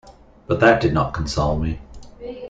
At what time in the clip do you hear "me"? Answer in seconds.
1.59-1.79